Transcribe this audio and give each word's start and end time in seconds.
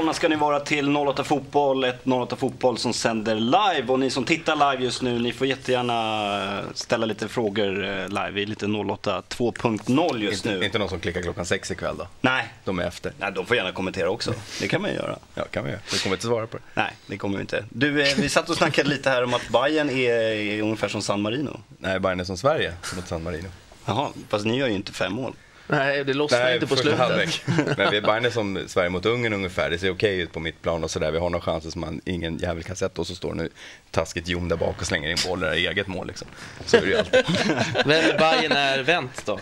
välkomna 0.00 0.14
ska 0.14 0.28
ni 0.28 0.36
vara 0.36 0.60
till 0.60 0.96
08 0.96 1.24
Fotboll, 1.24 1.84
ett 1.84 2.06
08 2.06 2.36
Fotboll 2.36 2.78
som 2.78 2.92
sänder 2.92 3.34
live. 3.34 3.84
Och 3.88 3.98
ni 3.98 4.10
som 4.10 4.24
tittar 4.24 4.72
live 4.72 4.84
just 4.84 5.02
nu, 5.02 5.18
ni 5.18 5.32
får 5.32 5.46
jättegärna 5.46 6.62
ställa 6.74 7.06
lite 7.06 7.28
frågor 7.28 7.84
eh, 7.84 8.08
live. 8.08 8.30
Vi 8.30 8.42
är 8.42 8.46
lite 8.46 8.66
08 8.66 9.22
2.0 9.28 10.18
just 10.18 10.46
Inte, 10.46 10.58
nu. 10.58 10.64
inte 10.64 10.78
någon 10.78 10.88
som 10.88 11.00
klickar 11.00 11.22
klockan 11.22 11.46
sex 11.46 11.70
ikväll 11.70 11.96
då? 11.98 12.06
Nej. 12.20 12.48
De 12.64 12.78
är 12.78 12.84
efter. 12.84 13.12
Nej, 13.18 13.32
de 13.32 13.46
får 13.46 13.56
gärna 13.56 13.72
kommentera 13.72 14.10
också. 14.10 14.34
Det 14.60 14.68
kan 14.68 14.82
man 14.82 14.94
göra. 14.94 15.16
Ja, 15.34 15.44
kan 15.50 15.64
vi 15.64 15.70
göra. 15.70 15.80
Vi 15.92 15.98
kommer 15.98 16.16
inte 16.16 16.26
svara 16.26 16.46
på 16.46 16.56
det. 16.56 16.62
Nej, 16.74 16.92
det 17.06 17.16
kommer 17.16 17.36
vi 17.36 17.40
inte. 17.40 17.64
Du, 17.70 18.02
eh, 18.02 18.16
vi 18.16 18.28
satt 18.28 18.50
och 18.50 18.56
snackade 18.56 18.88
lite 18.88 19.10
här 19.10 19.24
om 19.24 19.34
att 19.34 19.48
Bayern 19.48 19.90
är, 19.90 20.10
är 20.12 20.62
ungefär 20.62 20.88
som 20.88 21.02
San 21.02 21.20
Marino. 21.22 21.60
Nej, 21.78 22.00
Bayern 22.00 22.20
är 22.20 22.24
som 22.24 22.36
Sverige 22.36 22.72
mot 22.96 23.08
San 23.08 23.22
Marino. 23.22 23.48
Jaha, 23.84 24.08
fast 24.28 24.44
ni 24.44 24.58
gör 24.58 24.68
ju 24.68 24.74
inte 24.74 24.92
fem 24.92 25.12
mål. 25.12 25.34
Nej, 25.70 26.04
det 26.04 26.14
lossnar 26.14 26.54
inte 26.54 26.66
på 26.66 26.76
slutet. 26.76 26.98
halvlek. 26.98 27.42
Men 27.76 27.90
vi 27.90 27.96
är 27.96 28.00
Bayern 28.00 28.32
som 28.32 28.58
Sverige 28.66 28.88
mot 28.90 29.06
Ungern 29.06 29.32
ungefär. 29.32 29.70
Det 29.70 29.78
ser 29.78 29.90
okej 29.90 30.20
ut 30.20 30.32
på 30.32 30.40
mitt 30.40 30.62
plan 30.62 30.84
och 30.84 30.90
sådär. 30.90 31.10
Vi 31.10 31.18
har 31.18 31.30
några 31.30 31.44
chanser 31.44 31.70
som 31.70 31.80
man, 31.80 32.00
ingen 32.04 32.38
jävel 32.38 32.62
kan 32.62 32.76
sätta 32.76 33.00
och 33.00 33.06
så 33.06 33.14
står 33.14 33.34
nu 33.34 33.48
taskigt 33.90 34.28
Jon 34.28 34.48
där 34.48 34.56
bak 34.56 34.80
och 34.80 34.86
slänger 34.86 35.10
in 35.10 35.16
bollen 35.26 35.54
i 35.54 35.66
eget 35.66 35.86
mål 35.86 36.06
liksom. 36.06 36.28
Så 36.66 36.76
är 36.76 36.80
det 36.80 36.86
ju 36.86 36.96
alltid. 36.98 37.24
Men 37.86 38.16
Bayern 38.18 38.52
är 38.52 38.82
vänt 38.82 39.22
då? 39.26 39.38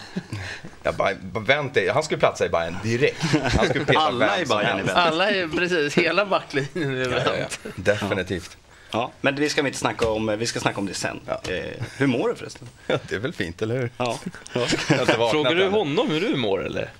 Ja, 0.82 0.92
Bayern- 0.92 1.44
vänt 1.46 1.76
är, 1.76 1.92
han 1.92 2.02
skulle 2.02 2.20
platsa 2.20 2.46
i 2.46 2.48
Bayern 2.48 2.76
direkt. 2.82 3.22
Han 3.56 3.68
skulle 3.68 3.84
peta 3.84 3.98
Alla 4.00 4.40
i 4.40 4.44
Bayern 4.46 4.78
är 4.78 4.82
vänt. 4.84 4.90
Alla 4.98 5.30
är 5.30 5.48
precis, 5.48 5.94
hela 5.94 6.26
backlinjen 6.26 6.96
är 6.96 7.10
Ja, 7.10 7.18
ja, 7.26 7.32
vänt. 7.32 7.60
ja. 7.64 7.70
Definitivt. 7.76 8.56
Ja, 8.90 9.10
men 9.20 9.36
det 9.36 9.48
ska 9.50 9.62
vi 9.62 9.68
inte 9.68 9.78
snacka 9.78 10.08
om. 10.10 10.36
Vi 10.38 10.46
ska 10.46 10.60
snacka 10.60 10.78
om 10.78 10.86
det 10.86 10.94
sen. 10.94 11.20
Ja. 11.26 11.40
Eh, 11.52 11.84
hur 11.96 12.06
mår 12.06 12.28
du 12.28 12.34
förresten? 12.34 12.68
Ja, 12.86 12.98
det 13.08 13.14
är 13.14 13.18
väl 13.18 13.32
fint, 13.32 13.62
eller 13.62 13.76
hur? 13.78 13.90
Ja. 13.96 14.18
ja. 14.52 14.66
Frågar 15.30 15.54
du 15.54 15.68
honom 15.68 16.10
hur 16.10 16.20
du 16.20 16.36
mår 16.36 16.66
eller? 16.66 16.90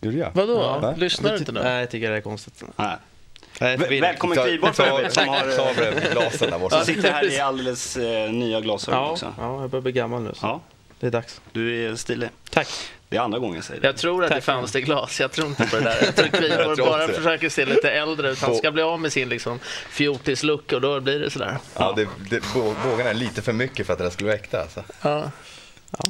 Gjorde 0.00 0.16
jag? 0.16 0.30
Vadå? 0.34 0.78
Ja. 0.82 0.94
Lyssnar 0.96 1.32
du 1.32 1.38
inte 1.38 1.52
nu? 1.52 1.60
Nej, 1.62 1.80
jag 1.80 1.90
tycker 1.90 2.10
det 2.10 2.16
är 2.16 2.20
konstigt. 2.20 2.62
Nej. 2.76 2.96
Väl- 3.60 4.00
Välkommen 4.00 4.38
Kviborg 4.44 4.72
för 4.72 4.84
övrigt 4.86 5.12
som, 5.14 5.28
har, 5.28 5.56
Ta 5.56 6.10
glasen 6.12 6.50
där 6.50 6.58
borta. 6.58 6.84
sitter 6.84 7.12
här 7.12 7.32
i 7.32 7.40
alldeles 7.40 7.96
eh, 7.96 8.32
nya 8.32 8.60
glasögon 8.60 9.00
Ja, 9.00 9.10
också. 9.10 9.34
ja, 9.38 9.60
jag 9.60 9.70
börjar 9.70 9.82
bli 9.82 9.92
gammal 9.92 10.22
nu. 10.22 10.30
Så. 10.34 10.46
Ja, 10.46 10.60
Det 11.00 11.06
är 11.06 11.10
dags. 11.10 11.40
du 11.52 11.86
är 11.90 11.96
stilig. 11.96 12.28
Tack. 12.50 12.68
Det 13.12 13.18
är 13.18 13.20
andra 13.20 13.38
gången 13.38 13.54
jag 13.56 13.64
säger 13.64 13.80
det. 13.80 13.86
Jag 13.86 13.96
tror 13.96 14.24
att 14.24 14.28
det 14.30 14.34
Tack. 14.34 14.44
fanns 14.44 14.72
det 14.72 14.80
glas, 14.80 15.20
jag 15.20 15.32
tror 15.32 15.46
inte 15.48 15.66
på 15.66 15.76
det 15.76 15.82
där. 15.82 15.96
Jag 16.04 16.16
tror 16.16 16.28
Jag 16.32 16.40
Kviborg 16.58 16.76
tror 16.76 16.86
bara 16.86 17.06
det. 17.06 17.12
försöker 17.12 17.48
se 17.48 17.64
lite 17.64 17.90
äldre 17.90 18.30
ut. 18.30 18.38
Han 18.38 18.54
ska 18.54 18.70
bli 18.70 18.82
av 18.82 19.00
med 19.00 19.12
sin 19.12 19.28
liksom, 19.28 19.58
fjortislook 19.90 20.72
och 20.72 20.80
då 20.80 21.00
blir 21.00 21.18
det 21.20 21.30
sådär. 21.30 21.56
Ja, 21.78 21.92
det, 21.96 22.08
det, 22.30 22.40
bå- 22.42 22.74
bågarna 22.84 23.10
är 23.10 23.14
lite 23.14 23.42
för 23.42 23.52
mycket 23.52 23.86
för 23.86 23.92
att 23.92 23.98
det 23.98 24.04
där 24.04 24.10
skulle 24.10 24.28
vara 24.30 24.38
äkta. 24.38 24.60
Alltså. 24.60 24.84
Ja. 25.02 25.30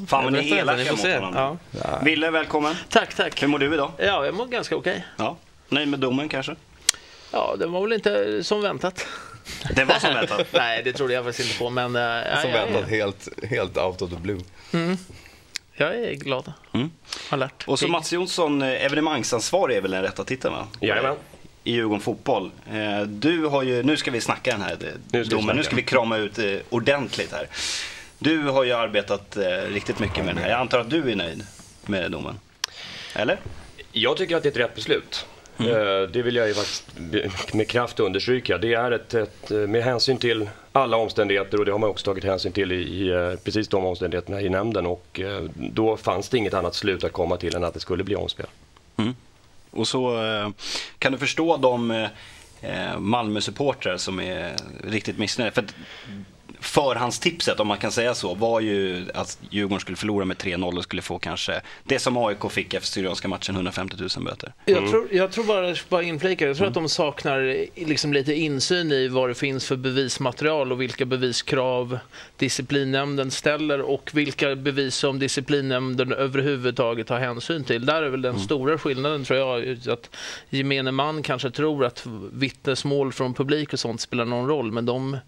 Fan 0.09 0.25
vad 0.25 0.33
ni 0.33 0.51
är 0.51 0.57
elaka 0.59 0.79
ni 0.79 0.85
får 0.85 0.97
mot 0.97 1.05
varandra. 1.05 1.59
Ja. 1.71 1.99
Ville, 2.03 2.31
välkommen. 2.31 2.75
Tack, 2.89 3.15
tack. 3.15 3.43
Hur 3.43 3.47
mår 3.49 3.59
du 3.59 3.75
idag? 3.75 3.93
Ja, 3.99 4.25
jag 4.25 4.35
mår 4.35 4.47
ganska 4.47 4.77
okej. 4.77 5.07
Ja. 5.17 5.37
Nöjd 5.69 5.89
med 5.89 6.01
domen 6.01 6.29
kanske? 6.29 6.57
Ja, 7.31 7.55
det 7.59 7.67
var 7.67 7.81
väl 7.83 7.93
inte 7.93 8.45
som 8.45 8.63
väntat. 8.63 9.07
Det 9.75 9.85
var 9.85 9.99
som 9.99 10.15
väntat. 10.15 10.47
Nej, 10.53 10.83
det 10.85 10.93
trodde 10.93 11.15
jag 11.15 11.25
faktiskt 11.25 11.49
inte 11.49 11.59
på, 11.59 11.71
men 11.71 11.97
äh, 11.97 12.03
ja, 12.03 12.37
Som 12.43 12.51
jag, 12.51 12.67
väntat 12.67 12.83
är, 12.83 12.87
helt, 12.91 13.29
helt 13.51 13.77
out 13.79 14.03
of 14.03 14.11
the 14.11 14.17
blue. 14.17 14.41
Jag 15.75 15.95
är 15.97 16.15
glad. 16.15 16.53
Mm. 16.73 16.91
Alert. 17.31 17.65
Och 17.67 17.79
så. 17.79 17.89
Mats 17.89 18.13
Jonsson, 18.13 18.63
eh, 18.63 18.85
evenemangsansvarig 18.85 19.77
är 19.77 19.81
väl 19.81 19.91
den 19.91 20.03
rätta 20.03 20.25
titeln 20.25 20.55
va? 20.55 20.67
Jajamän. 20.81 21.17
I 21.65 21.73
Djurgården 21.73 22.01
Fotboll. 22.01 22.51
Eh, 22.73 23.01
Du 23.03 23.45
har 23.47 23.63
ju, 23.63 23.83
nu 23.83 23.97
ska 23.97 24.11
vi 24.11 24.21
snacka 24.21 24.51
den 24.51 24.63
här 24.63 24.73
eh, 24.73 24.89
Nu 25.13 25.25
ska 25.25 25.37
vi 25.37 25.41
domen, 25.43 25.57
nu 25.57 25.63
ska 25.63 25.77
vi 25.77 25.83
krama 25.83 26.17
ut 26.17 26.39
ordentligt 26.71 27.33
här. 27.33 27.47
Du 28.19 28.43
har 28.45 28.65
ju 28.65 28.73
arbetat 28.73 29.37
riktigt 29.69 29.99
mycket 29.99 30.25
med 30.25 30.35
den 30.35 30.43
här. 30.45 30.51
Jag 30.51 30.61
antar 30.61 30.79
att 30.79 30.91
du 30.91 31.13
är 31.13 31.17
nöjd 31.17 31.47
med 31.87 32.11
domen? 32.11 32.39
Eller? 33.15 33.39
Jag 33.93 34.17
tycker 34.17 34.37
att 34.37 34.43
det 34.43 34.49
är 34.49 34.51
ett 34.51 34.57
rätt 34.57 34.75
beslut. 34.75 35.27
Eh, 35.69 36.09
Det 36.09 36.23
vill 36.23 36.37
jag 36.37 36.49
ju 36.49 36.55
faktiskt 36.55 37.55
med 37.55 37.69
kraft 37.69 38.01
understryka. 38.01 38.59
Det 38.59 38.75
är 38.75 38.91
ett, 38.91 39.15
ett, 39.15 39.51
med 39.51 39.83
hänsyn 39.85 40.19
till 40.19 40.49
alla 40.73 40.97
omständigheter 40.97 41.59
och 41.59 41.65
det 41.65 41.73
har 41.73 41.79
man 41.79 41.91
också 41.91 42.05
tagit 42.05 42.25
hänsyn 42.25 42.53
till 42.53 42.73
i, 42.73 42.75
i 42.75 43.09
eh, 43.11 43.35
precis 43.45 43.69
de 43.69 43.85
omständigheterna 43.85 44.41
i 44.41 44.49
nämnden 44.49 44.87
och 44.87 45.21
eh, 45.21 45.43
då 45.55 45.97
fanns 45.97 46.29
det 46.29 46.39
inget 46.39 46.55
annat 46.55 46.75
slut 46.75 47.05
att 47.05 47.13
komma 47.13 47.37
till 47.37 47.57
än 47.57 47.65
att 47.65 47.75
det 47.75 47.81
skulle 47.81 48.05
bli 48.05 48.17
omspel. 48.17 48.47
Och 49.71 49.89
så 49.89 50.19
kan 50.99 51.13
du 51.13 51.19
förstå 51.19 51.57
de 51.57 52.09
Malmö-supportrar 52.99 53.97
som 53.97 54.21
är 54.21 54.53
riktigt 54.85 55.19
missnöjda. 55.19 55.53
För 55.53 55.65
förhandstipset, 56.63 57.61
om 57.61 57.69
man 57.69 57.79
kan 57.79 57.93
säga 57.93 58.15
så, 58.15 58.35
var 58.35 58.61
ju 58.61 59.07
att 59.15 59.39
Djurgården 59.51 59.81
skulle 59.81 59.97
förlora 59.97 60.25
med 60.25 60.37
3-0 60.37 60.77
och 60.77 60.83
skulle 60.83 61.03
få 61.03 61.19
kanske 61.19 61.61
det 61.85 61.99
som 61.99 62.17
AIK 62.17 62.51
fick 62.51 62.75
efter 62.75 62.89
Syrianska 62.89 63.29
matchen, 63.29 63.55
150 63.55 63.97
000 64.17 64.25
böter. 64.25 64.53
Jag, 64.65 64.91
tror, 64.91 65.09
jag 65.13 65.33
tror 65.33 65.45
bara, 65.45 65.75
bara 65.89 66.03
inflika, 66.03 66.47
jag 66.47 66.57
tror 66.57 66.67
att 66.67 66.75
de 66.75 66.89
saknar 66.89 67.67
liksom 67.87 68.13
lite 68.13 68.35
insyn 68.35 68.93
i 68.93 69.09
vad 69.09 69.31
det 69.31 69.35
finns 69.35 69.67
för 69.67 69.77
bevismaterial 69.77 70.73
och 70.73 70.81
vilka 70.81 71.05
beviskrav 71.05 71.99
disciplinnämnden 72.37 73.31
ställer 73.31 73.81
och 73.81 74.11
vilka 74.13 74.57
bevis 74.57 74.95
som 74.95 75.19
disciplinnämnden 75.19 76.13
överhuvudtaget 76.13 77.07
tar 77.07 77.19
hänsyn 77.19 77.65
till. 77.65 77.87
Där 77.87 78.03
är 78.03 78.09
väl 78.09 78.23
den 78.23 78.39
stora 78.39 78.79
skillnaden 78.79 79.25
tror 79.25 79.39
jag, 79.39 79.79
att 79.89 80.11
gemene 80.51 80.91
man 80.91 81.23
kanske 81.23 81.51
tror 81.51 81.85
att 81.85 82.07
vittnesmål 82.33 83.13
från 83.13 83.35
publik 83.35 83.73
och 83.73 83.81
sånt 83.81 84.01
spelar 84.01 84.25
någon 84.25 84.49
roll, 84.49 84.73
men 84.73 84.87
de 84.87 85.19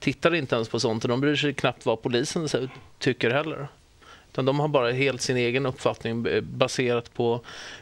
tittar 0.00 0.34
inte 0.34 0.54
ens 0.54 0.68
på 0.68 0.80
sånt 0.84 1.04
och 1.04 1.08
de 1.08 1.20
bryr 1.20 1.36
sig 1.36 1.54
knappt 1.54 1.86
vad 1.86 2.02
polisen 2.02 2.48
tycker 2.98 3.30
heller. 3.30 3.68
Utan 4.32 4.44
de 4.44 4.60
har 4.60 4.68
bara 4.68 4.92
helt 4.92 5.22
sin 5.22 5.36
egen 5.36 5.66
uppfattning 5.66 6.26
eh, 6.26 6.40
baserat 6.40 7.14
på 7.14 7.40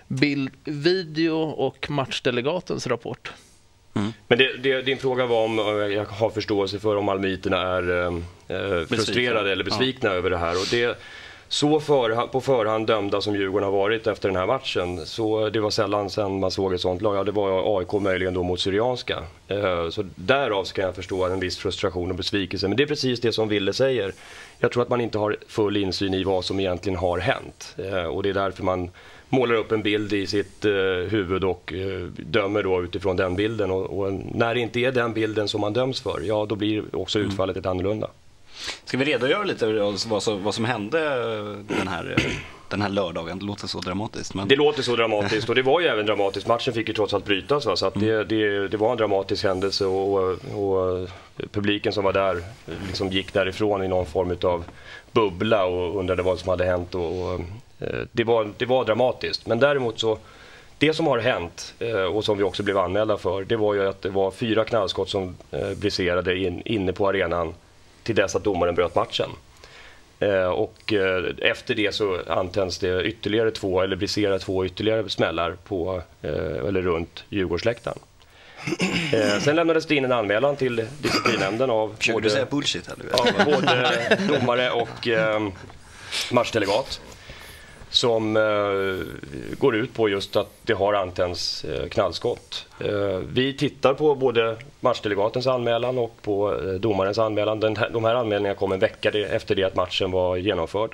bild, 0.08 0.50
video 0.64 1.36
och 1.38 1.91
matchdelegatens 1.91 2.86
rapport. 2.86 3.32
Men 4.28 4.38
det, 4.38 4.56
det, 4.56 4.82
din 4.82 4.98
fråga 4.98 5.26
var 5.26 5.44
om 5.44 5.58
eh, 5.58 5.64
jag 5.64 6.04
har 6.04 6.30
förståelse 6.30 6.78
för 6.78 6.96
om 6.96 7.04
malmöiterna 7.04 7.60
är 7.62 7.91
eh, 7.91 8.06
eh, 8.56 8.86
frustrerade 8.86 9.52
eller 9.52 9.64
besvikna 9.64 10.10
över 10.10 10.30
det 10.30 10.38
här. 10.38 10.52
Och 10.52 10.66
det, 10.70 10.98
så 11.52 11.80
förha- 11.80 12.26
på 12.26 12.40
förhand 12.40 12.86
dömda 12.86 13.20
som 13.20 13.34
Djurgården 13.36 13.64
har 13.64 13.72
varit 13.72 14.06
efter 14.06 14.28
den 14.28 14.36
här 14.36 14.46
matchen, 14.46 15.06
så 15.06 15.48
det 15.48 15.60
var 15.60 15.70
sällan 15.70 16.10
sen 16.10 16.40
man 16.40 16.50
såg 16.50 16.74
ett 16.74 16.80
sånt 16.80 17.02
lag. 17.02 17.16
Ja, 17.16 17.24
det 17.24 17.32
var 17.32 17.78
AIK 17.78 17.92
möjligen 17.92 18.34
då 18.34 18.42
mot 18.42 18.60
Syrianska. 18.60 19.18
Eh, 19.48 19.88
så 19.91 20.04
därav 20.14 20.64
ska 20.64 20.82
jag 20.82 20.94
förstå 20.94 21.24
en 21.24 21.41
viss 21.41 21.56
frustration 21.58 22.10
och 22.10 22.16
besvikelse. 22.16 22.68
Men 22.68 22.76
det 22.76 22.82
är 22.82 22.86
precis 22.86 23.20
det 23.20 23.32
som 23.32 23.48
Ville 23.48 23.72
säger. 23.72 24.12
Jag 24.58 24.72
tror 24.72 24.82
att 24.82 24.88
man 24.88 25.00
inte 25.00 25.18
har 25.18 25.36
full 25.48 25.76
insyn 25.76 26.14
i 26.14 26.24
vad 26.24 26.44
som 26.44 26.60
egentligen 26.60 26.98
har 26.98 27.18
hänt. 27.18 27.76
Eh, 27.78 28.04
och 28.04 28.22
det 28.22 28.28
är 28.28 28.34
därför 28.34 28.62
man 28.64 28.91
målar 29.28 29.54
upp 29.54 29.72
en 29.72 29.82
bild 29.82 30.12
i 30.12 30.26
sitt 30.26 30.64
eh, 30.64 30.72
huvud 31.10 31.44
och 31.44 31.72
dömer 32.16 32.62
då 32.62 32.82
utifrån 32.82 33.16
den 33.16 33.36
bilden. 33.36 33.70
Och, 33.70 33.98
och 33.98 34.12
när 34.34 34.54
det 34.54 34.60
inte 34.60 34.80
är 34.80 34.92
den 34.92 35.12
bilden 35.12 35.48
som 35.48 35.60
man 35.60 35.72
döms 35.72 36.00
för, 36.00 36.20
ja 36.24 36.46
då 36.48 36.54
blir 36.54 36.96
också 36.96 37.18
utfallet 37.18 37.56
ett 37.56 37.66
annorlunda. 37.66 38.08
Ska 38.84 38.98
vi 38.98 39.04
redogöra 39.04 39.44
lite 39.44 39.59
för 39.59 40.09
vad 40.09 40.22
som, 40.22 40.44
vad 40.44 40.54
som 40.54 40.65
hände 40.65 41.06
eh, 41.06 41.76
den 41.76 41.88
här, 41.88 42.15
eh, 42.19 42.32
den 42.69 42.82
här 42.82 42.88
lördagen? 42.88 43.38
Det 43.38 43.44
låter 43.44 43.66
så 43.66 43.81
dramatiskt. 43.81 44.34
Men... 44.34 44.48
Det 44.48 44.56
låter 44.56 44.82
så 44.82 44.97
dramatiskt 44.97 45.48
och 45.48 45.54
det 45.54 45.62
var 45.62 45.81
ju 45.81 45.87
även 45.87 46.06
dramatiskt. 46.06 46.47
Matchen 46.47 46.75
fick 46.75 46.88
ju 46.88 46.94
trots 46.94 47.15
allt 47.15 47.25
brytas 47.25 47.66
va? 47.66 47.76
så 47.76 47.87
att 47.87 47.94
det, 47.94 48.25
det, 48.25 48.69
det 48.69 48.76
var 48.76 48.91
en 48.92 48.97
dramatisk 48.97 49.44
händelse 49.44 49.87
och, 49.87 50.15
och, 50.15 50.38
och 50.54 51.09
publiken 51.53 51.92
som 51.92 52.04
var 52.04 52.12
där 52.12 52.42
liksom 52.87 53.09
gick 53.09 53.32
därifrån 53.32 53.84
i 53.84 53.88
någon 53.88 54.06
form 54.06 54.37
av 54.42 54.65
bubbla 55.12 55.65
och 55.65 55.98
undrade 55.98 56.22
vad 56.22 56.39
som 56.39 56.48
hade 56.48 56.65
hänt. 56.65 56.95
Och, 56.95 57.22
och, 57.22 57.41
eh, 57.80 58.01
det, 58.12 58.24
var, 58.24 58.51
det 58.56 58.66
var 58.66 58.84
dramatiskt. 58.84 59.47
Men 59.47 59.59
däremot 59.59 60.01
så 60.01 60.18
det 60.78 60.95
som 60.95 61.06
har 61.06 61.18
hänt 61.18 61.74
eh, 61.78 61.95
och 61.95 62.24
som 62.24 62.39
vi 62.39 62.45
också 62.45 62.62
blev 62.62 62.78
anmälda 62.78 63.16
för 63.16 63.45
det 63.45 63.56
var 63.56 63.74
ju 63.74 63.89
att 63.89 64.03
det 64.03 64.10
var 64.10 64.30
fyra 64.30 64.65
knallskott 64.65 65.10
som 65.10 65.36
eh, 65.51 65.71
briserade 65.71 66.39
in, 66.39 66.62
inne 66.65 66.92
på 66.92 67.09
arenan 67.09 67.54
till 68.03 68.15
dess 68.15 68.37
att 68.37 68.45
domaren 68.45 68.75
bröt 68.75 68.95
matchen. 68.95 69.31
Eh, 70.21 70.45
Och 70.51 70.93
eh, 70.93 71.25
efter 71.39 71.75
det 71.75 71.95
så 71.95 72.21
antänds 72.28 72.78
det 72.78 73.04
ytterligare 73.04 73.51
två, 73.51 73.81
eller 73.81 73.97
briserar 73.97 74.39
två 74.39 74.65
ytterligare 74.66 75.09
smällar 75.09 75.57
på, 75.65 76.03
eh, 76.22 76.31
eller 76.69 76.83
runt 76.83 77.25
Djurgårdsläktaren. 77.28 77.99
Sen 79.41 79.57
lämnades 79.57 79.87
det 79.87 79.95
in 79.95 80.04
en 80.04 80.13
anmälan 80.13 80.57
till 80.57 80.87
disciplinnämnden 80.99 81.71
av 81.71 81.97
av 83.13 83.45
både 83.45 84.16
domare 84.28 84.71
och 84.71 85.09
matchdelegat. 86.33 87.01
Som 87.92 88.36
eh, 88.36 89.56
går 89.59 89.77
ut 89.77 89.94
på 89.94 90.09
just 90.09 90.36
att 90.36 90.50
det 90.62 90.72
har 90.72 90.94
antänts 90.94 91.65
eh, 91.65 91.89
knallskott. 91.89 92.66
Eh, 92.80 93.21
vi 93.33 93.56
tittar 93.56 93.94
på 93.94 94.15
både 94.15 94.56
matchdelegatens 94.80 95.47
anmälan 95.47 95.98
och 95.98 96.22
på 96.22 96.54
eh, 96.54 96.72
domarens 96.72 97.18
anmälan. 97.18 97.60
Den 97.60 97.77
här, 97.77 97.91
de 97.91 98.04
här 98.04 98.15
anmälningarna 98.15 98.59
kom 98.59 98.72
en 98.72 98.78
vecka 98.78 99.10
efter 99.10 99.54
det 99.54 99.65
att 99.65 99.77
matchen 99.77 100.10
var 100.10 100.36
genomförd. 100.36 100.91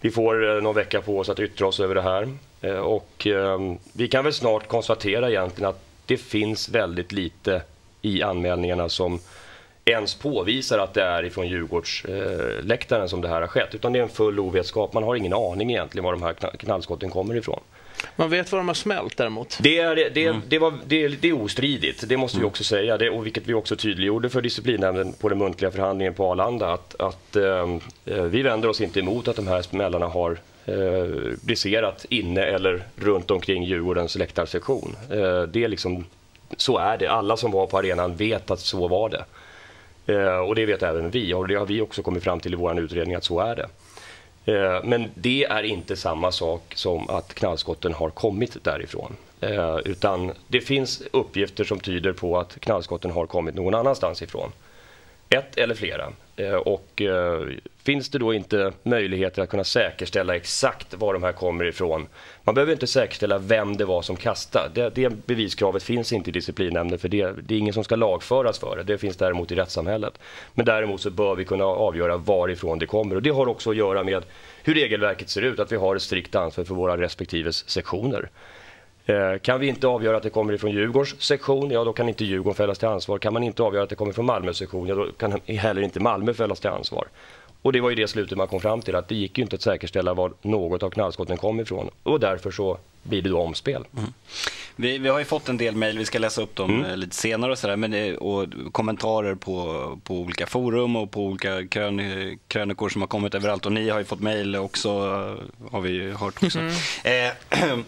Vi 0.00 0.10
får 0.10 0.56
eh, 0.56 0.62
någon 0.62 0.74
vecka 0.74 1.00
på 1.00 1.18
oss 1.18 1.28
att 1.28 1.40
yttra 1.40 1.66
oss 1.66 1.80
över 1.80 1.94
det 1.94 2.02
här. 2.02 2.28
Eh, 2.60 2.78
och 2.78 3.26
eh, 3.26 3.58
vi 3.92 4.08
kan 4.08 4.24
väl 4.24 4.32
snart 4.32 4.68
konstatera 4.68 5.30
egentligen 5.30 5.70
att 5.70 5.80
det 6.06 6.16
finns 6.16 6.68
väldigt 6.68 7.12
lite 7.12 7.62
i 8.02 8.22
anmälningarna 8.22 8.88
som 8.88 9.20
ens 9.90 10.14
påvisar 10.14 10.78
att 10.78 10.94
det 10.94 11.02
är 11.02 11.24
ifrån 11.24 11.48
Djurgårdsläktaren 11.48 13.08
som 13.08 13.20
det 13.20 13.28
här 13.28 13.40
har 13.40 13.48
skett. 13.48 13.74
Utan 13.74 13.92
det 13.92 13.98
är 13.98 14.02
en 14.02 14.08
full 14.08 14.40
ovetskap. 14.40 14.92
Man 14.92 15.02
har 15.02 15.16
ingen 15.16 15.32
aning 15.32 15.70
egentligen 15.70 16.04
var 16.04 16.12
de 16.12 16.22
här 16.22 16.32
kna- 16.32 16.56
knallskotten 16.56 17.10
kommer 17.10 17.36
ifrån. 17.36 17.60
Man 18.16 18.30
vet 18.30 18.52
vad 18.52 18.58
de 18.60 18.68
har 18.68 18.74
smält 18.74 19.16
däremot. 19.16 19.58
Det 19.60 19.78
är, 19.78 19.96
det, 20.14 20.36
det, 20.48 20.58
var, 20.58 20.74
det, 20.86 21.08
det 21.08 21.28
är 21.28 21.42
ostridigt, 21.42 22.08
det 22.08 22.16
måste 22.16 22.38
vi 22.38 22.44
också 22.44 22.64
säga. 22.64 22.98
Det, 22.98 23.10
och 23.10 23.26
vilket 23.26 23.46
vi 23.46 23.54
också 23.54 23.76
tydliggjorde 23.76 24.28
för 24.28 24.40
disciplinnämnden 24.42 25.12
på 25.12 25.28
den 25.28 25.38
muntliga 25.38 25.70
förhandlingen 25.70 26.14
på 26.14 26.30
Arlanda. 26.30 26.72
Att, 26.72 27.00
att 27.00 27.36
ehm, 27.36 27.80
eh, 28.06 28.22
vi 28.22 28.42
vänder 28.42 28.68
oss 28.68 28.80
inte 28.80 29.00
emot 29.00 29.28
att 29.28 29.36
de 29.36 29.46
här 29.48 29.62
smällarna 29.62 30.06
har 30.06 30.38
eh, 30.66 30.74
briserat 31.42 32.06
inne 32.08 32.42
eller 32.42 32.82
runt 32.96 33.30
omkring 33.30 33.64
Djurgårdens 33.64 34.16
läktarsektion. 34.16 34.96
Eh, 35.10 35.42
det 35.42 35.64
är 35.64 35.68
liksom, 35.68 36.04
så 36.56 36.78
är 36.78 36.98
det. 36.98 37.06
Alla 37.06 37.36
som 37.36 37.50
var 37.50 37.66
på 37.66 37.78
arenan 37.78 38.16
vet 38.16 38.50
att 38.50 38.60
så 38.60 38.88
var 38.88 39.08
det. 39.08 39.24
Eh, 40.08 40.38
och 40.38 40.54
det 40.54 40.66
vet 40.66 40.82
även 40.82 41.10
vi 41.10 41.34
och 41.34 41.48
det 41.48 41.54
har 41.54 41.66
vi 41.66 41.80
också 41.80 42.02
kommit 42.02 42.24
fram 42.24 42.40
till 42.40 42.52
i 42.52 42.56
vår 42.56 42.78
utredning 42.80 43.14
att 43.14 43.24
så 43.24 43.40
är 43.40 43.56
det. 43.56 43.68
Eh, 44.52 44.84
men 44.84 45.10
det 45.14 45.44
är 45.44 45.62
inte 45.62 45.96
samma 45.96 46.32
sak 46.32 46.72
som 46.74 47.10
att 47.10 47.34
knallskotten 47.34 47.94
har 47.94 48.10
kommit 48.10 48.64
därifrån. 48.64 49.16
Eh, 49.40 49.78
utan 49.84 50.32
det 50.48 50.60
finns 50.60 51.02
uppgifter 51.12 51.64
som 51.64 51.80
tyder 51.80 52.12
på 52.12 52.38
att 52.38 52.60
knallskotten 52.60 53.10
har 53.10 53.26
kommit 53.26 53.54
någon 53.54 53.74
annanstans 53.74 54.22
ifrån. 54.22 54.52
Ett 55.28 55.58
eller 55.58 55.74
flera. 55.74 56.12
Eh, 56.38 56.54
och 56.54 57.02
eh, 57.02 57.40
finns 57.82 58.08
det 58.08 58.18
då 58.18 58.34
inte 58.34 58.72
möjligheter 58.82 59.42
att 59.42 59.48
kunna 59.48 59.64
säkerställa 59.64 60.36
exakt 60.36 60.94
var 60.94 61.12
de 61.12 61.22
här 61.22 61.32
kommer 61.32 61.64
ifrån. 61.64 62.06
Man 62.44 62.54
behöver 62.54 62.72
inte 62.72 62.86
säkerställa 62.86 63.38
vem 63.38 63.76
det 63.76 63.84
var 63.84 64.02
som 64.02 64.16
kastade. 64.16 64.70
Det, 64.74 64.90
det 64.90 65.26
beviskravet 65.26 65.82
finns 65.82 66.12
inte 66.12 66.30
i 66.30 66.32
disciplinnämnden 66.32 66.98
för 66.98 67.08
det, 67.08 67.34
det 67.42 67.54
är 67.54 67.58
ingen 67.58 67.74
som 67.74 67.84
ska 67.84 67.96
lagföras 67.96 68.58
för 68.58 68.76
det. 68.76 68.82
Det 68.82 68.98
finns 68.98 69.16
däremot 69.16 69.52
i 69.52 69.54
rättssamhället. 69.54 70.18
Men 70.54 70.66
däremot 70.66 71.00
så 71.00 71.10
bör 71.10 71.34
vi 71.34 71.44
kunna 71.44 71.64
avgöra 71.64 72.16
varifrån 72.16 72.78
det 72.78 72.86
kommer. 72.86 73.16
Och 73.16 73.22
det 73.22 73.30
har 73.30 73.48
också 73.48 73.70
att 73.70 73.76
göra 73.76 74.04
med 74.04 74.24
hur 74.62 74.74
regelverket 74.74 75.28
ser 75.28 75.42
ut, 75.42 75.60
att 75.60 75.72
vi 75.72 75.76
har 75.76 75.96
ett 75.96 76.02
strikt 76.02 76.34
ansvar 76.34 76.64
för 76.64 76.74
våra 76.74 76.96
respektive 76.96 77.52
sektioner. 77.52 78.30
Eh, 79.08 79.38
Kan 79.38 79.60
vi 79.60 79.66
inte 79.66 79.86
avgöra 79.86 80.16
att 80.16 80.22
det 80.22 80.30
kommer 80.30 80.52
ifrån 80.52 80.70
Djurgårdens 80.70 81.22
sektion, 81.22 81.70
ja 81.70 81.84
då 81.84 81.92
kan 81.92 82.08
inte 82.08 82.24
Djurgården 82.24 82.54
fällas 82.54 82.78
till 82.78 82.88
ansvar. 82.88 83.18
Kan 83.18 83.32
man 83.32 83.42
inte 83.42 83.62
avgöra 83.62 83.82
att 83.82 83.88
det 83.90 83.96
kommer 83.96 84.12
från 84.12 84.26
Malmös 84.26 84.56
sektion, 84.56 84.86
ja 84.88 84.94
då 84.94 85.06
kan 85.12 85.40
heller 85.46 85.82
inte 85.82 86.00
Malmö 86.00 86.34
fällas 86.34 86.60
till 86.60 86.70
ansvar. 86.70 87.08
Och 87.62 87.72
det 87.72 87.80
var 87.80 87.90
ju 87.90 87.94
det 87.96 88.08
slutet 88.08 88.38
man 88.38 88.48
kom 88.48 88.60
fram 88.60 88.80
till, 88.82 88.94
att 88.96 89.08
det 89.08 89.14
gick 89.14 89.38
ju 89.38 89.42
inte 89.44 89.56
att 89.56 89.62
säkerställa 89.62 90.14
var 90.14 90.32
något 90.42 90.82
av 90.82 90.90
knallskotten 90.90 91.36
kom 91.36 91.60
ifrån. 91.60 91.90
Och 92.02 92.20
därför 92.20 92.50
så 92.50 92.78
blir 93.02 93.22
det 93.22 93.28
då 93.28 93.38
omspel. 93.40 93.84
Vi, 94.76 94.98
vi 94.98 95.08
har 95.08 95.18
ju 95.18 95.24
fått 95.24 95.48
en 95.48 95.56
del 95.56 95.74
mejl, 95.76 95.98
vi 95.98 96.04
ska 96.04 96.18
läsa 96.18 96.42
upp 96.42 96.54
dem 96.56 96.84
eh, 96.84 96.96
lite 96.96 97.16
senare 97.16 97.52
och, 97.52 97.58
sådär, 97.58 97.76
men 97.76 97.90
det, 97.90 98.16
och 98.16 98.46
kommentarer 98.72 99.34
på, 99.34 99.98
på 100.04 100.14
olika 100.14 100.46
forum 100.46 100.96
och 100.96 101.10
på 101.10 101.24
olika 101.24 101.66
krön, 101.66 102.38
krönikor 102.48 102.88
som 102.88 103.02
har 103.02 103.08
kommit 103.08 103.34
överallt. 103.34 103.66
Och 103.66 103.72
ni 103.72 103.88
har 103.88 103.98
ju 103.98 104.04
fått 104.04 104.20
mejl 104.20 104.56
också, 104.56 104.88
eh, 104.88 105.70
har 105.72 105.80
vi 105.80 105.90
ju 105.90 106.12
hört 106.14 106.42
också. 106.42 106.58
Eh, 107.04 107.32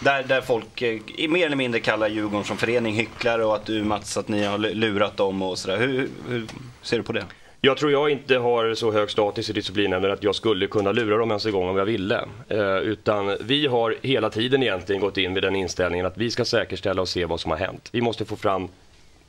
där, 0.00 0.22
där 0.22 0.40
folk 0.40 0.82
eh, 0.82 1.28
mer 1.28 1.46
eller 1.46 1.56
mindre 1.56 1.80
kallar 1.80 2.08
Djurgården 2.08 2.44
som 2.44 2.56
förening 2.56 2.94
hycklare 2.94 3.44
och 3.44 3.54
att 3.54 3.66
du 3.66 3.84
Mats, 3.84 4.16
att 4.16 4.28
ni 4.28 4.44
har 4.44 4.58
lurat 4.58 5.16
dem 5.16 5.42
och 5.42 5.58
sådär. 5.58 5.76
Hur, 5.76 6.08
hur 6.28 6.46
ser 6.82 6.96
du 6.96 7.02
på 7.02 7.12
det? 7.12 7.24
Jag 7.60 7.76
tror 7.76 7.92
jag 7.92 8.10
inte 8.10 8.36
har 8.36 8.74
så 8.74 8.92
hög 8.92 9.10
status 9.10 9.50
i 9.50 9.52
disciplinnämnden 9.52 10.12
att 10.12 10.22
jag 10.22 10.34
skulle 10.34 10.66
kunna 10.66 10.92
lura 10.92 11.16
dem 11.16 11.30
ens 11.30 11.46
en 11.46 11.52
gång 11.52 11.68
om 11.68 11.76
jag 11.76 11.84
ville. 11.84 12.24
Eh, 12.48 12.76
utan 12.76 13.36
vi 13.40 13.66
har 13.66 13.96
hela 14.02 14.30
tiden 14.30 14.62
egentligen 14.62 15.00
gått 15.00 15.16
in 15.16 15.32
med 15.32 15.42
den 15.42 15.56
inställningen 15.56 16.06
att 16.06 16.18
vi 16.18 16.30
ska 16.30 16.44
säkerställa 16.44 17.02
och 17.02 17.08
se 17.08 17.24
vad 17.24 17.40
som 17.40 17.50
har 17.50 17.58
hänt. 17.58 17.88
Vi 17.92 18.00
måste 18.00 18.24
få 18.24 18.36
fram 18.36 18.68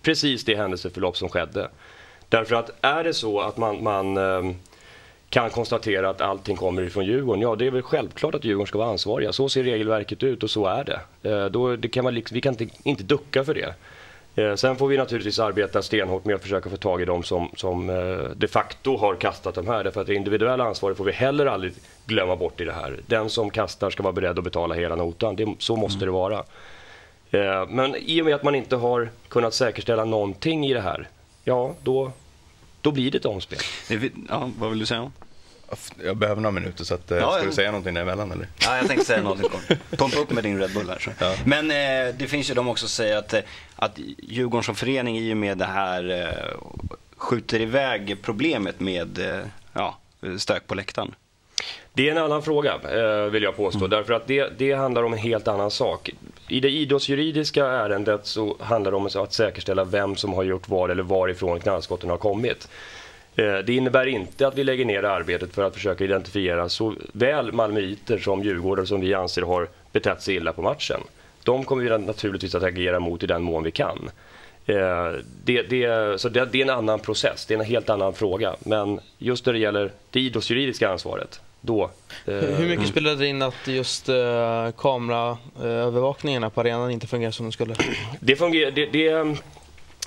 precis 0.02 0.46
det 0.46 0.56
händelseförlopp 0.56 1.18
som 1.18 1.30
skedde. 1.30 1.70
Därför 2.30 2.56
att 2.56 2.70
är 2.82 3.04
det 3.04 3.14
så 3.14 3.40
att 3.40 3.58
man, 3.58 3.84
man 3.84 4.18
eh, 4.18 4.52
kan 5.30 5.50
konstatera 5.50 6.10
att 6.10 6.22
allting 6.22 6.56
kommer 6.56 6.82
ifrån 6.82 7.06
Djurgården, 7.06 7.42
ja 7.42 7.56
det 7.56 7.68
är 7.68 7.72
väl 7.72 7.82
självklart 7.82 8.36
att 8.36 8.44
Djurgården 8.44 8.68
ska 8.68 8.78
vara 8.78 8.90
ansvariga. 8.90 9.34
Så 9.34 9.50
ser 9.50 9.64
regelverket 9.64 10.24
ut 10.24 10.44
och 10.44 10.50
så 10.50 10.66
är 10.66 10.84
det. 10.84 11.30
Eh, 11.30 11.46
då, 11.46 11.76
det 11.76 11.88
kan 11.88 12.04
man 12.04 12.14
liksom, 12.14 12.36
vi 12.36 12.42
kan 12.42 12.54
inte, 12.54 12.76
inte 12.84 13.04
ducka 13.04 13.44
för 13.44 13.54
det. 13.54 13.74
Eh, 14.44 14.56
Sen 14.56 14.76
får 14.76 14.88
vi 14.88 14.98
naturligtvis 14.98 15.40
arbeta 15.40 15.82
stenhårt 15.82 16.26
med 16.26 16.36
att 16.36 16.42
försöka 16.42 16.70
få 16.70 16.78
tag 16.78 17.02
i 17.02 17.06
de 17.06 17.24
som, 17.24 17.50
som 17.56 17.90
eh, 17.90 18.30
de 18.36 18.48
facto 18.48 18.98
har 18.98 19.16
kastat 19.16 19.56
de 19.56 19.68
här. 19.68 19.84
Därför 19.84 20.02
att 20.02 20.08
det 20.08 20.16
individuella 20.16 20.64
ansvaret 20.64 20.98
får 20.98 21.06
vi 21.06 21.12
heller 21.12 21.46
aldrig 21.46 21.74
glömma 22.06 22.36
bort 22.36 22.62
i 22.62 22.66
det 22.66 22.74
här. 22.74 23.00
Den 23.08 23.30
som 23.30 23.50
kastar 23.50 23.90
ska 23.90 24.04
vara 24.04 24.14
beredd 24.14 24.38
att 24.38 24.44
betala 24.44 24.76
hela 24.76 24.96
notan. 24.96 25.36
Det, 25.36 25.56
så 25.60 25.76
måste 25.76 26.06
det 26.06 26.12
vara. 26.12 26.44
Men 27.68 27.96
i 27.96 28.22
och 28.22 28.26
med 28.26 28.36
att 28.36 28.44
man 28.44 28.56
inte 28.56 28.76
har 28.76 29.10
kunnat 29.28 29.54
säkerställa 29.54 30.06
någonting 30.06 30.66
i 30.66 30.74
det 30.74 30.82
här, 30.82 31.08
ja 31.44 31.76
då, 31.84 32.12
då 32.82 32.92
blir 32.92 33.12
det 33.12 33.18
ett 33.18 33.26
omspel. 33.26 33.60
Ja, 34.30 34.50
vad 34.60 34.70
vill 34.70 34.80
du 34.80 34.86
säga? 34.86 35.12
Jag 36.04 36.18
behöver 36.18 36.42
några 36.42 36.52
minuter 36.52 36.84
så 36.84 36.94
att, 36.94 37.12
eh, 37.12 37.18
Ja, 37.18 37.32
ska 37.38 37.46
du 37.46 37.52
säga 37.52 37.72
någonting 37.72 37.94
däremellan 37.94 38.32
eller? 38.32 38.48
Ja, 38.60 38.78
jag 38.78 38.88
tänkte 38.88 39.06
säga 39.06 39.22
något 39.24 39.42
kort. 39.42 39.68
Pumpa 39.90 40.18
upp 40.20 40.32
med 40.32 40.44
din 40.44 40.60
Red 40.60 40.74
Bull 40.74 40.90
här. 40.90 41.00
Så. 41.00 41.12
Ja. 41.20 41.36
Men 41.46 41.72
eh, 41.72 42.16
det 42.18 42.28
finns 42.28 42.50
ju 42.50 42.54
de 42.54 42.68
också 42.68 42.88
som 42.88 42.90
säger 42.90 43.18
att, 43.18 43.34
eh, 43.34 43.40
att 43.76 44.00
Djurgården 44.18 44.64
som 44.64 44.76
förening 44.76 45.18
i 45.18 45.34
och 45.34 45.38
med 45.38 45.58
det 45.58 45.66
här 45.66 46.10
eh, 46.10 46.58
skjuter 47.18 47.62
iväg 47.62 48.18
problemet 48.22 48.80
med 48.80 49.20
eh, 49.20 49.40
ja, 49.74 49.98
stök 50.38 50.68
på 50.68 50.76
läktaren. 50.76 51.16
Det 51.94 52.08
är 52.08 52.12
en 52.12 52.18
annan 52.18 52.42
fråga, 52.44 52.74
eh, 52.74 53.32
vill 53.32 53.44
jag 53.44 53.56
påstå. 53.58 53.88
Därför 53.88 54.14
att 54.14 54.28
det, 54.28 54.50
det 54.58 54.74
handlar 54.74 55.04
om 55.04 55.14
en 55.14 55.20
helt 55.20 55.48
annan 55.48 55.72
sak. 55.72 56.10
I 56.48 56.60
det 56.60 56.70
idrottsjuridiska 56.70 57.66
ärendet 57.66 58.26
så 58.26 58.58
handlar 58.60 58.92
det 58.92 58.98
om 58.98 59.06
att 59.16 59.34
säkerställa 59.34 59.84
vem 59.84 60.16
som 60.16 60.34
har 60.34 60.44
gjort 60.44 60.70
vad 60.70 60.92
eller 60.92 61.04
varifrån 61.04 61.60
knallskotten 61.60 62.10
har 62.10 62.18
kommit. 62.18 62.68
Eh, 63.36 63.58
Det 63.58 63.70
innebär 63.76 64.06
inte 64.06 64.48
att 64.48 64.58
vi 64.58 64.64
lägger 64.64 64.86
ner 64.86 65.04
arbetet 65.04 65.56
för 65.56 65.64
att 65.64 65.74
försöka 65.74 66.04
identifiera 66.04 66.70
såväl 66.70 67.52
malmöiter 67.52 68.18
som 68.18 68.44
djurgårdare 68.44 68.86
som 68.86 69.02
vi 69.02 69.14
anser 69.14 69.42
har 69.42 69.68
betett 69.92 70.22
sig 70.22 70.36
illa 70.36 70.54
på 70.54 70.62
matchen. 70.62 71.00
De 71.44 71.64
kommer 71.64 71.84
vi 71.84 71.98
naturligtvis 72.06 72.56
att 72.56 72.64
agera 72.64 73.00
mot 73.00 73.24
i 73.24 73.28
den 73.28 73.44
mån 73.44 73.64
vi 73.64 73.72
kan. 73.72 74.10
Eh, 74.66 75.12
Det, 75.44 75.62
det, 75.62 76.22
så 76.22 76.30
det, 76.30 76.46
det 76.52 76.58
är 76.58 76.64
en 76.64 76.70
annan 76.70 77.00
process, 77.00 77.46
det 77.46 77.54
är 77.54 77.60
en 77.60 77.66
helt 77.66 77.90
annan 77.90 78.14
fråga. 78.14 78.56
Men 78.60 79.00
just 79.18 79.46
när 79.46 79.54
det 79.54 79.60
gäller 79.60 79.92
det 80.12 80.20
idrottsjuridiska 80.20 80.90
ansvaret, 80.90 81.42
då... 81.68 81.90
eh, 82.26 82.34
Hur 82.34 82.68
mycket 82.68 82.88
spelade 82.88 83.16
det 83.16 83.28
in 83.28 83.42
att 83.42 83.68
just 83.68 84.10
uh, 84.10 84.16
kameraövervakningarna 84.78 86.50
på 86.50 86.62
arenan 86.62 86.92
inte 86.92 87.08
fungerar 87.08 87.32
som 87.32 87.46
de 87.46 87.52
skulle? 87.52 87.76
Det, 88.20 88.36
fungerar, 88.36 88.72
det, 88.72 88.86
det 88.86 89.08
eh, 89.08 89.26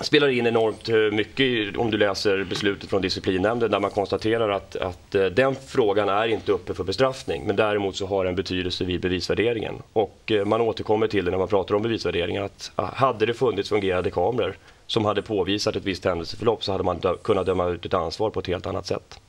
spelar 0.00 0.28
in 0.28 0.46
enormt 0.46 0.88
eh, 0.88 0.96
mycket 0.96 1.76
om 1.76 1.90
du 1.90 1.96
läser 1.98 2.44
beslutet 2.44 2.90
från 2.90 3.02
disciplinnämnden 3.02 3.70
där 3.70 3.80
man 3.80 3.90
konstaterar 3.90 4.48
att, 4.48 4.76
att 4.76 5.14
eh, 5.14 5.24
den 5.24 5.56
frågan 5.66 6.08
är 6.08 6.28
inte 6.28 6.52
uppe 6.52 6.74
för 6.74 6.84
bestraffning 6.84 7.42
men 7.46 7.56
däremot 7.56 7.96
så 7.96 8.06
har 8.06 8.24
den 8.24 8.34
betydelse 8.36 8.84
vid 8.84 9.00
bevisvärderingen. 9.00 9.74
Och 9.92 10.32
eh, 10.32 10.44
man 10.44 10.60
återkommer 10.60 11.06
till 11.06 11.24
det 11.24 11.30
när 11.30 11.38
man 11.38 11.48
pratar 11.48 11.74
om 11.74 11.82
bevisvärderingen 11.82 12.44
att 12.44 12.72
ah, 12.76 12.84
hade 12.94 13.26
det 13.26 13.34
funnits 13.34 13.68
fungerande 13.68 14.10
kameror 14.10 14.56
som 14.86 15.04
hade 15.04 15.22
påvisat 15.22 15.76
ett 15.76 15.84
visst 15.84 16.04
händelseförlopp 16.04 16.64
så 16.64 16.72
hade 16.72 16.84
man 16.84 16.98
dö- 17.00 17.16
kunnat 17.22 17.46
döma 17.46 17.66
ut 17.68 17.86
ett 17.86 17.94
ansvar 17.94 18.30
på 18.30 18.40
ett 18.40 18.46
helt 18.46 18.66
annat 18.66 18.86
sätt. 18.86 19.20